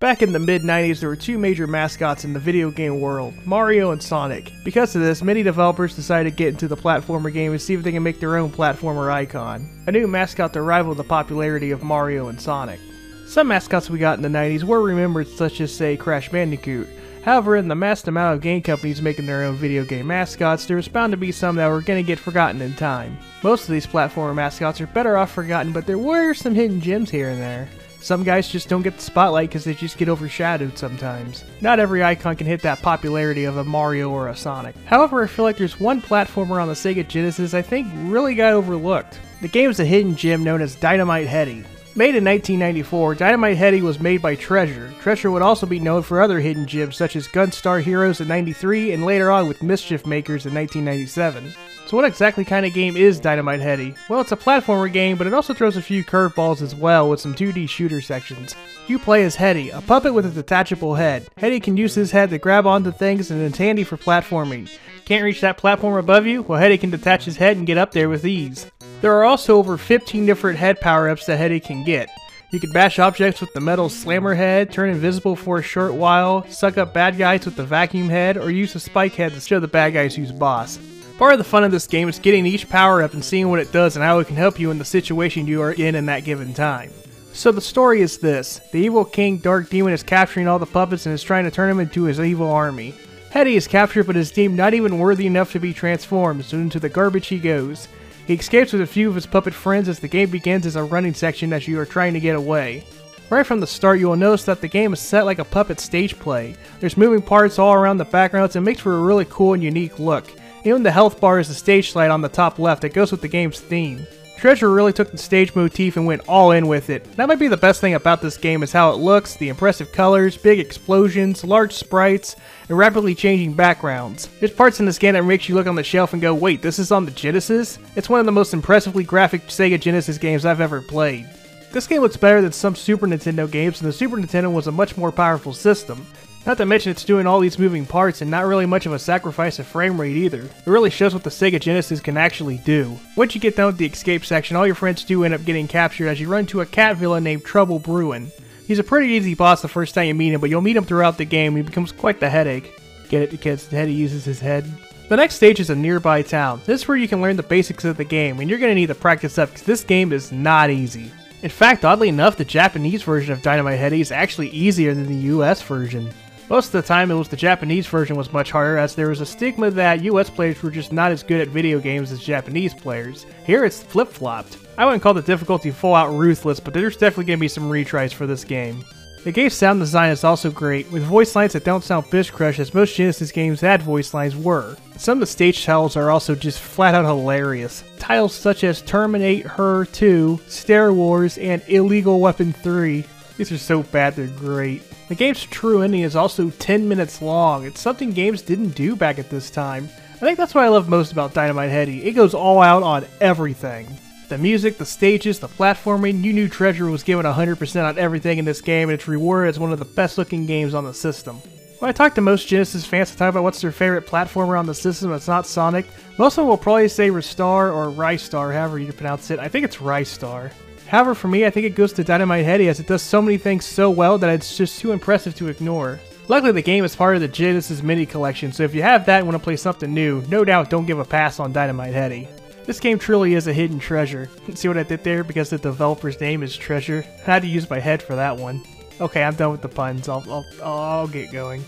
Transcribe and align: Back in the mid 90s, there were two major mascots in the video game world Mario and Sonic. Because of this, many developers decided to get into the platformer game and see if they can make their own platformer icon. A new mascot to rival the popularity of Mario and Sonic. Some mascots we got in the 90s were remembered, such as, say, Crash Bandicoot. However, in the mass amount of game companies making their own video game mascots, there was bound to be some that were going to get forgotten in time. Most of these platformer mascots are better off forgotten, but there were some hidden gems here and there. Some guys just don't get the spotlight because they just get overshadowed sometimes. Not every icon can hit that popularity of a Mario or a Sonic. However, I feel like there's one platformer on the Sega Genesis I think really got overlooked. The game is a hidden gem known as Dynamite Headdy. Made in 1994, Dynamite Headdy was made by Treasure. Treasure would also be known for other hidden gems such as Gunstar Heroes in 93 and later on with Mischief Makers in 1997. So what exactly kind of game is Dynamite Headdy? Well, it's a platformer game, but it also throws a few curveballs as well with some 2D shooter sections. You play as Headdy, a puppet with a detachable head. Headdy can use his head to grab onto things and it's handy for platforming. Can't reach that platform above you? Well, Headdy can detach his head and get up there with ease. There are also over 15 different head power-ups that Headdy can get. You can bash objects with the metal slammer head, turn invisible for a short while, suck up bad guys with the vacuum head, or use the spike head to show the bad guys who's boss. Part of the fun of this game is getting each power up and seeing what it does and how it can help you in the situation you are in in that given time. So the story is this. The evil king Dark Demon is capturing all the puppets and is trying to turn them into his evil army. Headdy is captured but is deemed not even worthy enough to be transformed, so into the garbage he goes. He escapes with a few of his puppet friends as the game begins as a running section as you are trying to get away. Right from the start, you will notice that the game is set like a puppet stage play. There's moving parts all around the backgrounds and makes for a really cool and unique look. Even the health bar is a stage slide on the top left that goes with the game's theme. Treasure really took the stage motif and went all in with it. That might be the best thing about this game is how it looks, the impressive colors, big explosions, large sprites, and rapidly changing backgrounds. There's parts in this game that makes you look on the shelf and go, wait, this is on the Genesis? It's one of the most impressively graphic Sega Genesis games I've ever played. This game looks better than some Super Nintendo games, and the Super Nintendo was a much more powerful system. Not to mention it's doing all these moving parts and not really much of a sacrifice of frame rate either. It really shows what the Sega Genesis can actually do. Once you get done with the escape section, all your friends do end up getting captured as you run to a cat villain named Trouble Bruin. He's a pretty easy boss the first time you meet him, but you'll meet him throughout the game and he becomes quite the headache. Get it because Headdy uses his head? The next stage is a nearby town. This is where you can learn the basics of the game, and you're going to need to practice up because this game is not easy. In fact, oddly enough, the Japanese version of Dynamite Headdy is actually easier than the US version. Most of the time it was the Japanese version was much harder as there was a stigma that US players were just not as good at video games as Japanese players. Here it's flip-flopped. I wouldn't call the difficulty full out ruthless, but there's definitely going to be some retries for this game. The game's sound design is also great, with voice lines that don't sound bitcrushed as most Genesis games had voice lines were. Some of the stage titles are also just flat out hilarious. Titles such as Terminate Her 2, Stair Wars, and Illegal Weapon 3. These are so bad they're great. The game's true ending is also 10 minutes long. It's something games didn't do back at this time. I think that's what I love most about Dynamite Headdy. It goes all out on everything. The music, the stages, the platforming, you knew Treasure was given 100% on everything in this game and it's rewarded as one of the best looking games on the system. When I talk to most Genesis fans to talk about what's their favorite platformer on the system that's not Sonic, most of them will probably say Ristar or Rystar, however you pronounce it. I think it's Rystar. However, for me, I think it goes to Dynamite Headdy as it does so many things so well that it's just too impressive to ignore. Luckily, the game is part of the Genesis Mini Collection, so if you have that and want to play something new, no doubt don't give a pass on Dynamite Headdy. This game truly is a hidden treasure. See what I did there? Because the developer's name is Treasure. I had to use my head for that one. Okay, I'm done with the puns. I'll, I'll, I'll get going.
Back 0.00 0.22
in 0.22 0.32
the 0.32 0.38
mid 0.38 0.62
90s, 0.62 1.00
there 1.00 1.10
were 1.10 1.14
two 1.14 1.36
major 1.36 1.66
mascots 1.66 2.24
in 2.24 2.32
the 2.32 2.40
video 2.40 2.70
game 2.70 3.02
world 3.02 3.34
Mario 3.44 3.90
and 3.90 4.02
Sonic. 4.02 4.50
Because 4.64 4.96
of 4.96 5.02
this, 5.02 5.22
many 5.22 5.42
developers 5.42 5.94
decided 5.94 6.30
to 6.30 6.36
get 6.36 6.48
into 6.48 6.68
the 6.68 6.76
platformer 6.76 7.30
game 7.30 7.52
and 7.52 7.60
see 7.60 7.74
if 7.74 7.82
they 7.82 7.92
can 7.92 8.02
make 8.02 8.18
their 8.18 8.38
own 8.38 8.50
platformer 8.50 9.12
icon. 9.12 9.68
A 9.88 9.92
new 9.92 10.06
mascot 10.06 10.54
to 10.54 10.62
rival 10.62 10.94
the 10.94 11.04
popularity 11.04 11.70
of 11.70 11.82
Mario 11.82 12.28
and 12.28 12.40
Sonic. 12.40 12.80
Some 13.26 13.48
mascots 13.48 13.90
we 13.90 13.98
got 13.98 14.16
in 14.16 14.22
the 14.22 14.30
90s 14.30 14.64
were 14.64 14.80
remembered, 14.80 15.28
such 15.28 15.60
as, 15.60 15.70
say, 15.70 15.98
Crash 15.98 16.30
Bandicoot. 16.30 16.88
However, 17.22 17.56
in 17.56 17.68
the 17.68 17.74
mass 17.74 18.06
amount 18.08 18.36
of 18.36 18.40
game 18.40 18.62
companies 18.62 19.02
making 19.02 19.26
their 19.26 19.44
own 19.44 19.56
video 19.56 19.84
game 19.84 20.06
mascots, 20.06 20.64
there 20.64 20.78
was 20.78 20.88
bound 20.88 21.10
to 21.10 21.18
be 21.18 21.30
some 21.30 21.56
that 21.56 21.68
were 21.68 21.82
going 21.82 22.02
to 22.02 22.06
get 22.06 22.18
forgotten 22.18 22.62
in 22.62 22.72
time. 22.72 23.18
Most 23.42 23.64
of 23.64 23.72
these 23.72 23.86
platformer 23.86 24.34
mascots 24.34 24.80
are 24.80 24.86
better 24.86 25.18
off 25.18 25.30
forgotten, 25.30 25.74
but 25.74 25.84
there 25.84 25.98
were 25.98 26.32
some 26.32 26.54
hidden 26.54 26.80
gems 26.80 27.10
here 27.10 27.28
and 27.28 27.42
there. 27.42 27.68
Some 28.00 28.24
guys 28.24 28.48
just 28.48 28.68
don't 28.70 28.82
get 28.82 28.96
the 28.96 29.02
spotlight 29.02 29.50
because 29.50 29.64
they 29.64 29.74
just 29.74 29.98
get 29.98 30.08
overshadowed 30.08 30.78
sometimes. 30.78 31.44
Not 31.60 31.78
every 31.78 32.02
icon 32.02 32.34
can 32.34 32.46
hit 32.46 32.62
that 32.62 32.80
popularity 32.80 33.44
of 33.44 33.58
a 33.58 33.64
Mario 33.64 34.08
or 34.10 34.28
a 34.28 34.36
Sonic. 34.36 34.74
However, 34.86 35.22
I 35.22 35.26
feel 35.26 35.44
like 35.44 35.58
there's 35.58 35.78
one 35.78 36.00
platformer 36.00 36.62
on 36.62 36.68
the 36.68 36.74
Sega 36.74 37.06
Genesis 37.06 37.52
I 37.52 37.60
think 37.60 37.88
really 37.94 38.34
got 38.34 38.54
overlooked. 38.54 39.20
The 39.42 39.48
game 39.48 39.68
is 39.68 39.80
a 39.80 39.84
hidden 39.84 40.16
gem 40.16 40.42
known 40.42 40.62
as 40.62 40.74
Dynamite 40.74 41.26
Headdy. 41.26 41.64
Made 41.96 42.14
in 42.14 42.24
1994, 42.24 43.16
Dynamite 43.16 43.56
Headdy 43.56 43.82
was 43.82 43.98
made 43.98 44.22
by 44.22 44.36
Treasure. 44.36 44.94
Treasure 45.00 45.32
would 45.32 45.42
also 45.42 45.66
be 45.66 45.80
known 45.80 46.02
for 46.02 46.22
other 46.22 46.38
hidden 46.38 46.64
gems 46.64 46.96
such 46.96 47.16
as 47.16 47.26
Gunstar 47.26 47.82
Heroes 47.82 48.20
in 48.20 48.28
93 48.28 48.92
and 48.92 49.04
later 49.04 49.28
on 49.28 49.48
with 49.48 49.60
Mischief 49.62 50.06
Makers 50.06 50.46
in 50.46 50.54
1997. 50.54 51.52
So 51.86 51.96
what 51.96 52.06
exactly 52.06 52.44
kind 52.44 52.64
of 52.64 52.72
game 52.72 52.96
is 52.96 53.18
Dynamite 53.18 53.58
Headdy? 53.58 53.96
Well, 54.08 54.20
it's 54.20 54.30
a 54.30 54.36
platformer 54.36 54.90
game, 54.90 55.18
but 55.18 55.26
it 55.26 55.34
also 55.34 55.52
throws 55.52 55.76
a 55.76 55.82
few 55.82 56.04
curveballs 56.04 56.62
as 56.62 56.76
well 56.76 57.10
with 57.10 57.18
some 57.18 57.34
2D 57.34 57.68
shooter 57.68 58.00
sections. 58.00 58.54
You 58.86 59.00
play 59.00 59.24
as 59.24 59.34
Headdy, 59.34 59.70
a 59.70 59.80
puppet 59.80 60.14
with 60.14 60.26
a 60.26 60.30
detachable 60.30 60.94
head. 60.94 61.26
Headdy 61.38 61.58
can 61.58 61.76
use 61.76 61.96
his 61.96 62.12
head 62.12 62.30
to 62.30 62.38
grab 62.38 62.68
onto 62.68 62.92
things 62.92 63.32
and 63.32 63.42
it's 63.42 63.58
handy 63.58 63.82
for 63.82 63.96
platforming. 63.96 64.70
Can't 65.06 65.24
reach 65.24 65.40
that 65.40 65.58
platform 65.58 65.98
above 65.98 66.24
you? 66.24 66.42
Well, 66.42 66.60
Headdy 66.60 66.78
can 66.78 66.90
detach 66.90 67.24
his 67.24 67.38
head 67.38 67.56
and 67.56 67.66
get 67.66 67.78
up 67.78 67.90
there 67.90 68.08
with 68.08 68.24
ease. 68.24 68.70
There 69.00 69.14
are 69.14 69.24
also 69.24 69.56
over 69.56 69.78
15 69.78 70.26
different 70.26 70.58
head 70.58 70.78
power-ups 70.80 71.24
that 71.26 71.38
Headdy 71.38 71.58
can 71.58 71.84
get. 71.84 72.10
You 72.50 72.60
can 72.60 72.70
bash 72.72 72.98
objects 72.98 73.40
with 73.40 73.52
the 73.54 73.60
metal 73.60 73.88
slammer 73.88 74.34
head, 74.34 74.72
turn 74.72 74.90
invisible 74.90 75.36
for 75.36 75.58
a 75.58 75.62
short 75.62 75.94
while, 75.94 76.46
suck 76.48 76.76
up 76.76 76.92
bad 76.92 77.16
guys 77.16 77.44
with 77.46 77.56
the 77.56 77.64
vacuum 77.64 78.08
head, 78.08 78.36
or 78.36 78.50
use 78.50 78.72
the 78.72 78.80
spike 78.80 79.14
head 79.14 79.32
to 79.32 79.40
show 79.40 79.58
the 79.58 79.68
bad 79.68 79.94
guys 79.94 80.14
who's 80.14 80.32
boss. 80.32 80.78
Part 81.16 81.32
of 81.32 81.38
the 81.38 81.44
fun 81.44 81.64
of 81.64 81.70
this 81.70 81.86
game 81.86 82.08
is 82.08 82.18
getting 82.18 82.44
each 82.44 82.68
power 82.68 83.02
up 83.02 83.14
and 83.14 83.24
seeing 83.24 83.48
what 83.48 83.60
it 83.60 83.72
does 83.72 83.96
and 83.96 84.04
how 84.04 84.18
it 84.18 84.26
can 84.26 84.36
help 84.36 84.58
you 84.58 84.70
in 84.70 84.78
the 84.78 84.84
situation 84.84 85.46
you 85.46 85.62
are 85.62 85.72
in 85.72 85.94
in 85.94 86.06
that 86.06 86.24
given 86.24 86.52
time. 86.52 86.90
So 87.32 87.52
the 87.52 87.60
story 87.60 88.02
is 88.02 88.18
this. 88.18 88.60
The 88.72 88.80
evil 88.80 89.04
king 89.04 89.38
Dark 89.38 89.70
Demon 89.70 89.92
is 89.92 90.02
capturing 90.02 90.48
all 90.48 90.58
the 90.58 90.66
puppets 90.66 91.06
and 91.06 91.14
is 91.14 91.22
trying 91.22 91.44
to 91.44 91.50
turn 91.50 91.68
them 91.68 91.80
into 91.80 92.04
his 92.04 92.20
evil 92.20 92.50
army. 92.50 92.94
Headdy 93.30 93.54
is 93.54 93.68
captured 93.68 94.06
but 94.06 94.16
is 94.16 94.32
deemed 94.32 94.56
not 94.56 94.74
even 94.74 94.98
worthy 94.98 95.26
enough 95.26 95.52
to 95.52 95.60
be 95.60 95.72
transformed, 95.72 96.44
so 96.44 96.58
into 96.58 96.80
the 96.80 96.88
garbage 96.88 97.28
he 97.28 97.38
goes. 97.38 97.86
He 98.30 98.36
escapes 98.36 98.72
with 98.72 98.82
a 98.82 98.86
few 98.86 99.08
of 99.08 99.16
his 99.16 99.26
puppet 99.26 99.52
friends 99.52 99.88
as 99.88 99.98
the 99.98 100.06
game 100.06 100.30
begins 100.30 100.64
as 100.64 100.76
a 100.76 100.84
running 100.84 101.14
section 101.14 101.52
as 101.52 101.66
you 101.66 101.80
are 101.80 101.84
trying 101.84 102.12
to 102.12 102.20
get 102.20 102.36
away. 102.36 102.84
Right 103.28 103.44
from 103.44 103.58
the 103.58 103.66
start, 103.66 103.98
you 103.98 104.06
will 104.06 104.14
notice 104.14 104.44
that 104.44 104.60
the 104.60 104.68
game 104.68 104.92
is 104.92 105.00
set 105.00 105.24
like 105.24 105.40
a 105.40 105.44
puppet 105.44 105.80
stage 105.80 106.16
play. 106.16 106.54
There's 106.78 106.96
moving 106.96 107.22
parts 107.22 107.58
all 107.58 107.74
around 107.74 107.98
the 107.98 108.04
backgrounds 108.04 108.54
and 108.54 108.64
makes 108.64 108.82
for 108.82 108.96
a 108.96 109.02
really 109.02 109.26
cool 109.28 109.54
and 109.54 109.64
unique 109.64 109.98
look. 109.98 110.30
Even 110.64 110.84
the 110.84 110.92
health 110.92 111.18
bar 111.18 111.40
is 111.40 111.50
a 111.50 111.54
stage 111.54 111.90
slide 111.90 112.12
on 112.12 112.20
the 112.20 112.28
top 112.28 112.60
left 112.60 112.82
that 112.82 112.94
goes 112.94 113.10
with 113.10 113.20
the 113.20 113.26
game's 113.26 113.58
theme. 113.58 114.06
Treasure 114.40 114.70
really 114.70 114.94
took 114.94 115.10
the 115.10 115.18
stage 115.18 115.54
motif 115.54 115.98
and 115.98 116.06
went 116.06 116.26
all 116.26 116.52
in 116.52 116.66
with 116.66 116.88
it. 116.88 117.04
That 117.16 117.28
might 117.28 117.38
be 117.38 117.48
the 117.48 117.58
best 117.58 117.82
thing 117.82 117.92
about 117.92 118.22
this 118.22 118.38
game 118.38 118.62
is 118.62 118.72
how 118.72 118.90
it 118.90 118.96
looks, 118.96 119.36
the 119.36 119.50
impressive 119.50 119.92
colors, 119.92 120.34
big 120.38 120.58
explosions, 120.58 121.44
large 121.44 121.74
sprites, 121.74 122.36
and 122.70 122.78
rapidly 122.78 123.14
changing 123.14 123.52
backgrounds. 123.52 124.30
There's 124.40 124.50
parts 124.50 124.80
in 124.80 124.86
this 124.86 124.98
game 124.98 125.12
that 125.12 125.24
makes 125.24 125.46
you 125.46 125.54
look 125.54 125.66
on 125.66 125.74
the 125.74 125.84
shelf 125.84 126.14
and 126.14 126.22
go, 126.22 126.32
wait, 126.32 126.62
this 126.62 126.78
is 126.78 126.90
on 126.90 127.04
the 127.04 127.10
Genesis? 127.10 127.78
It's 127.96 128.08
one 128.08 128.18
of 128.18 128.24
the 128.24 128.32
most 128.32 128.54
impressively 128.54 129.04
graphic 129.04 129.42
Sega 129.48 129.78
Genesis 129.78 130.16
games 130.16 130.46
I've 130.46 130.62
ever 130.62 130.80
played. 130.80 131.28
This 131.70 131.86
game 131.86 132.00
looks 132.00 132.16
better 132.16 132.40
than 132.40 132.52
some 132.52 132.74
Super 132.74 133.06
Nintendo 133.06 133.48
games, 133.48 133.82
and 133.82 133.90
the 133.90 133.92
Super 133.92 134.16
Nintendo 134.16 134.50
was 134.50 134.68
a 134.68 134.72
much 134.72 134.96
more 134.96 135.12
powerful 135.12 135.52
system. 135.52 136.06
Not 136.46 136.56
to 136.56 136.64
mention 136.64 136.90
it's 136.90 137.04
doing 137.04 137.26
all 137.26 137.38
these 137.38 137.58
moving 137.58 137.84
parts 137.84 138.22
and 138.22 138.30
not 138.30 138.46
really 138.46 138.64
much 138.64 138.86
of 138.86 138.92
a 138.92 138.98
sacrifice 138.98 139.58
of 139.58 139.66
frame 139.66 140.00
rate 140.00 140.16
either. 140.16 140.42
It 140.42 140.66
really 140.66 140.88
shows 140.88 141.12
what 141.12 141.22
the 141.22 141.30
Sega 141.30 141.60
Genesis 141.60 142.00
can 142.00 142.16
actually 142.16 142.58
do. 142.58 142.98
Once 143.14 143.34
you 143.34 143.40
get 143.40 143.56
done 143.56 143.66
with 143.66 143.76
the 143.76 143.86
escape 143.86 144.24
section, 144.24 144.56
all 144.56 144.66
your 144.66 144.74
friends 144.74 145.04
do 145.04 145.22
end 145.22 145.34
up 145.34 145.44
getting 145.44 145.68
captured 145.68 146.08
as 146.08 146.18
you 146.18 146.28
run 146.28 146.46
to 146.46 146.62
a 146.62 146.66
cat 146.66 146.96
villain 146.96 147.24
named 147.24 147.44
Trouble 147.44 147.78
Bruin. 147.78 148.32
He's 148.66 148.78
a 148.78 148.84
pretty 148.84 149.08
easy 149.14 149.34
boss 149.34 149.60
the 149.60 149.68
first 149.68 149.94
time 149.94 150.06
you 150.06 150.14
meet 150.14 150.32
him, 150.32 150.40
but 150.40 150.48
you'll 150.48 150.62
meet 150.62 150.76
him 150.76 150.84
throughout 150.84 151.18
the 151.18 151.24
game 151.24 151.54
and 151.54 151.64
he 151.64 151.68
becomes 151.68 151.92
quite 151.92 152.20
the 152.20 152.30
headache. 152.30 152.72
Get 153.10 153.22
it 153.22 153.30
because 153.30 153.66
Headdy 153.66 153.92
uses 153.92 154.24
his 154.24 154.38
head? 154.38 154.64
The 155.08 155.16
next 155.16 155.34
stage 155.34 155.58
is 155.58 155.70
a 155.70 155.74
nearby 155.74 156.22
town. 156.22 156.62
This 156.64 156.82
is 156.82 156.88
where 156.88 156.96
you 156.96 157.08
can 157.08 157.20
learn 157.20 157.36
the 157.36 157.42
basics 157.42 157.84
of 157.84 157.96
the 157.96 158.04
game, 158.04 158.38
and 158.38 158.48
you're 158.48 158.60
going 158.60 158.70
to 158.70 158.76
need 158.76 158.86
to 158.86 158.94
practice 158.94 159.36
up 159.36 159.48
because 159.48 159.64
this 159.64 159.82
game 159.82 160.12
is 160.12 160.30
not 160.30 160.70
easy. 160.70 161.10
In 161.42 161.50
fact, 161.50 161.84
oddly 161.84 162.08
enough, 162.08 162.36
the 162.36 162.44
Japanese 162.44 163.02
version 163.02 163.32
of 163.32 163.42
Dynamite 163.42 163.80
Headdy 163.80 164.00
is 164.00 164.12
actually 164.12 164.50
easier 164.50 164.94
than 164.94 165.06
the 165.06 165.26
US 165.34 165.60
version. 165.60 166.08
Most 166.50 166.66
of 166.66 166.72
the 166.72 166.82
time 166.82 167.12
it 167.12 167.14
was 167.14 167.28
the 167.28 167.36
Japanese 167.36 167.86
version 167.86 168.16
was 168.16 168.32
much 168.32 168.50
harder 168.50 168.76
as 168.76 168.96
there 168.96 169.08
was 169.08 169.20
a 169.20 169.26
stigma 169.26 169.70
that 169.70 170.02
US 170.02 170.28
players 170.28 170.60
were 170.60 170.72
just 170.72 170.92
not 170.92 171.12
as 171.12 171.22
good 171.22 171.40
at 171.40 171.46
video 171.46 171.78
games 171.78 172.10
as 172.10 172.18
Japanese 172.18 172.74
players. 172.74 173.24
Here 173.46 173.64
it's 173.64 173.84
flip-flopped. 173.84 174.58
I 174.76 174.84
wouldn't 174.84 175.00
call 175.00 175.14
the 175.14 175.22
difficulty 175.22 175.70
full 175.70 175.94
out 175.94 176.12
ruthless, 176.12 176.58
but 176.58 176.74
there's 176.74 176.96
definitely 176.96 177.26
going 177.26 177.38
to 177.38 177.40
be 177.40 177.46
some 177.46 177.70
retries 177.70 178.12
for 178.12 178.26
this 178.26 178.42
game. 178.42 178.84
The 179.22 179.30
game's 179.30 179.54
sound 179.54 179.78
design 179.78 180.10
is 180.10 180.24
also 180.24 180.50
great, 180.50 180.90
with 180.90 181.04
voice 181.04 181.36
lines 181.36 181.52
that 181.52 181.62
don't 181.62 181.84
sound 181.84 182.06
bitcrushed 182.06 182.58
as 182.58 182.74
most 182.74 182.96
Genesis 182.96 183.30
games 183.30 183.60
had 183.60 183.80
voice 183.80 184.12
lines 184.12 184.34
were. 184.34 184.76
Some 184.96 185.18
of 185.18 185.20
the 185.20 185.26
stage 185.26 185.64
titles 185.64 185.96
are 185.96 186.10
also 186.10 186.34
just 186.34 186.58
flat 186.58 186.96
out 186.96 187.04
hilarious. 187.04 187.84
Titles 188.00 188.34
such 188.34 188.64
as 188.64 188.82
Terminate 188.82 189.46
Her 189.46 189.84
2, 189.84 190.40
Stair 190.48 190.92
Wars, 190.92 191.38
and 191.38 191.62
Illegal 191.68 192.18
Weapon 192.18 192.52
3. 192.52 193.04
These 193.40 193.52
are 193.52 193.56
so 193.56 193.82
bad 193.84 194.16
they're 194.16 194.26
great. 194.26 194.82
The 195.08 195.14
game's 195.14 195.46
true 195.46 195.80
ending 195.80 196.02
is 196.02 196.14
also 196.14 196.50
10 196.50 196.86
minutes 196.86 197.22
long. 197.22 197.64
It's 197.64 197.80
something 197.80 198.12
games 198.12 198.42
didn't 198.42 198.74
do 198.74 198.94
back 198.94 199.18
at 199.18 199.30
this 199.30 199.48
time. 199.48 199.88
I 200.16 200.18
think 200.18 200.36
that's 200.36 200.54
what 200.54 200.64
I 200.64 200.68
love 200.68 200.90
most 200.90 201.10
about 201.10 201.32
Dynamite 201.32 201.70
Headdy. 201.70 202.04
It 202.04 202.12
goes 202.12 202.34
all 202.34 202.60
out 202.60 202.82
on 202.82 203.06
everything. 203.18 203.88
The 204.28 204.36
music, 204.36 204.76
the 204.76 204.84
stages, 204.84 205.38
the 205.38 205.48
platforming, 205.48 206.22
you 206.22 206.34
knew 206.34 206.50
Treasure 206.50 206.90
was 206.90 207.02
given 207.02 207.24
100% 207.24 207.82
on 207.82 207.98
everything 207.98 208.36
in 208.36 208.44
this 208.44 208.60
game 208.60 208.90
and 208.90 208.94
it's 208.96 209.08
rewarded 209.08 209.48
as 209.48 209.58
one 209.58 209.72
of 209.72 209.78
the 209.78 209.86
best 209.86 210.18
looking 210.18 210.44
games 210.44 210.74
on 210.74 210.84
the 210.84 210.92
system. 210.92 211.36
When 211.78 211.88
I 211.88 211.92
talk 211.92 212.14
to 212.16 212.20
most 212.20 212.46
Genesis 212.46 212.84
fans 212.84 213.10
to 213.10 213.16
talk 213.16 213.30
about 213.30 213.42
what's 213.42 213.62
their 213.62 213.72
favorite 213.72 214.06
platformer 214.06 214.58
on 214.58 214.66
the 214.66 214.74
system 214.74 215.12
that's 215.12 215.28
not 215.28 215.46
Sonic, 215.46 215.86
most 216.18 216.34
of 216.34 216.42
them 216.42 216.48
will 216.48 216.58
probably 216.58 216.88
say 216.88 217.08
Ristar 217.08 217.72
or 217.72 217.86
Rystar, 217.90 218.52
however 218.52 218.78
you 218.78 218.92
pronounce 218.92 219.30
it. 219.30 219.38
I 219.38 219.48
think 219.48 219.64
it's 219.64 219.78
Rystar. 219.78 220.52
However, 220.90 221.14
for 221.14 221.28
me, 221.28 221.46
I 221.46 221.50
think 221.50 221.66
it 221.66 221.76
goes 221.76 221.92
to 221.92 222.02
Dynamite 222.02 222.44
Headdy 222.44 222.68
as 222.68 222.80
it 222.80 222.88
does 222.88 223.00
so 223.00 223.22
many 223.22 223.38
things 223.38 223.64
so 223.64 223.88
well 223.90 224.18
that 224.18 224.28
it's 224.28 224.56
just 224.56 224.80
too 224.80 224.90
impressive 224.90 225.36
to 225.36 225.46
ignore. 225.46 226.00
Luckily, 226.26 226.50
the 226.50 226.62
game 226.62 226.84
is 226.84 226.96
part 226.96 227.14
of 227.14 227.20
the 227.20 227.28
Genesis 227.28 227.80
Mini 227.80 228.04
Collection, 228.04 228.52
so 228.52 228.64
if 228.64 228.74
you 228.74 228.82
have 228.82 229.06
that 229.06 229.18
and 229.18 229.28
want 229.28 229.38
to 229.38 229.44
play 229.44 229.54
something 229.54 229.94
new, 229.94 230.20
no 230.22 230.44
doubt 230.44 230.68
don't 230.68 230.86
give 230.86 230.98
a 230.98 231.04
pass 231.04 231.38
on 231.38 231.52
Dynamite 231.52 231.94
Headdy. 231.94 232.26
This 232.64 232.80
game 232.80 232.98
truly 232.98 233.34
is 233.34 233.46
a 233.46 233.52
hidden 233.52 233.78
treasure. 233.78 234.28
See 234.54 234.66
what 234.66 234.78
I 234.78 234.82
did 234.82 235.04
there? 235.04 235.22
Because 235.22 235.50
the 235.50 235.58
developer's 235.58 236.20
name 236.20 236.42
is 236.42 236.56
Treasure. 236.56 237.04
I 237.26 237.30
had 237.30 237.42
to 237.42 237.48
use 237.48 237.70
my 237.70 237.78
head 237.78 238.02
for 238.02 238.16
that 238.16 238.36
one. 238.36 238.60
Okay, 239.00 239.22
I'm 239.22 239.36
done 239.36 239.52
with 239.52 239.62
the 239.62 239.68
puns. 239.68 240.08
I'll, 240.08 240.24
I'll, 240.28 240.46
I'll 240.60 241.08
get 241.08 241.30
going. 241.30 241.64